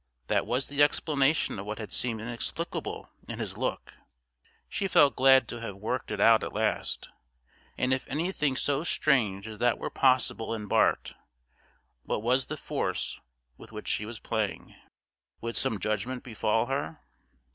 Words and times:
That 0.25 0.47
was 0.47 0.67
the 0.67 0.81
explanation 0.81 1.59
of 1.59 1.67
what 1.67 1.77
had 1.77 1.91
seemed 1.91 2.21
inexplicable 2.21 3.11
in 3.27 3.37
his 3.37 3.55
look 3.55 3.93
(she 4.67 4.87
felt 4.87 5.15
glad 5.15 5.47
to 5.49 5.61
have 5.61 5.75
worked 5.75 6.09
it 6.09 6.19
out 6.19 6.43
at 6.43 6.53
last); 6.53 7.09
and 7.77 7.93
if 7.93 8.07
anything 8.07 8.55
so 8.55 8.83
strange 8.83 9.47
as 9.47 9.59
that 9.59 9.77
were 9.77 9.91
possible 9.91 10.55
in 10.55 10.65
Bart, 10.65 11.13
what 12.01 12.23
was 12.23 12.47
the 12.47 12.57
force 12.57 13.21
with 13.59 13.71
which 13.71 13.87
she 13.87 14.07
was 14.07 14.19
playing? 14.19 14.73
Would 15.39 15.55
some 15.55 15.77
judgment 15.79 16.23
befall 16.23 16.65
her? 16.65 16.99